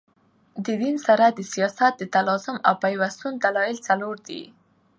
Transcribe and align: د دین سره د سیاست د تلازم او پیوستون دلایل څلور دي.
د 0.65 0.67
دین 0.81 0.95
سره 1.07 1.25
د 1.29 1.39
سیاست 1.53 1.91
د 1.97 2.03
تلازم 2.15 2.57
او 2.67 2.73
پیوستون 2.83 3.33
دلایل 3.43 3.77
څلور 3.87 4.15
دي. 4.27 4.43